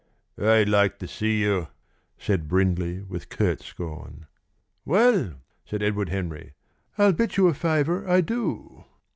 "I'd 0.41 0.67
like 0.67 0.97
to 0.97 1.07
see 1.07 1.41
you," 1.41 1.67
said 2.17 2.47
Brindley, 2.47 3.03
with 3.03 3.29
curt 3.29 3.61
scorn. 3.61 4.25
"Well," 4.83 5.35
said 5.63 5.83
Edward 5.83 6.09
Henry, 6.09 6.55
"I'll 6.97 7.13
bet 7.13 7.37
you 7.37 7.45
a 7.47 7.53
fiver 7.53 8.09
I 8.09 8.21
do." 8.21 8.85